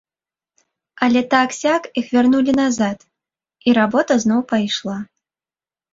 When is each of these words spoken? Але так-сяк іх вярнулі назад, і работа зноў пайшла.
Але 1.07 1.21
так-сяк 1.33 1.81
іх 2.01 2.09
вярнулі 2.15 2.51
назад, 2.63 2.97
і 3.69 3.77
работа 3.81 4.13
зноў 4.25 4.41
пайшла. 4.55 4.97